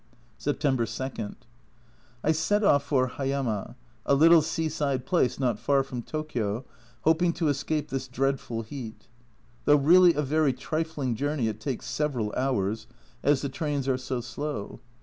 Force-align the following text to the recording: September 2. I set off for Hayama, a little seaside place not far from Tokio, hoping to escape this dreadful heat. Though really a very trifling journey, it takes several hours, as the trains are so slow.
September 0.39 0.87
2. 0.87 1.35
I 2.23 2.31
set 2.31 2.63
off 2.63 2.81
for 2.81 3.07
Hayama, 3.07 3.75
a 4.07 4.15
little 4.15 4.41
seaside 4.41 5.05
place 5.05 5.39
not 5.39 5.59
far 5.59 5.83
from 5.83 6.01
Tokio, 6.01 6.65
hoping 7.01 7.33
to 7.33 7.49
escape 7.49 7.89
this 7.89 8.07
dreadful 8.07 8.63
heat. 8.63 9.09
Though 9.65 9.75
really 9.77 10.15
a 10.15 10.23
very 10.23 10.53
trifling 10.53 11.13
journey, 11.13 11.47
it 11.47 11.59
takes 11.61 11.85
several 11.85 12.33
hours, 12.35 12.87
as 13.21 13.43
the 13.43 13.49
trains 13.49 13.87
are 13.87 13.99
so 13.99 14.21
slow. 14.21 14.79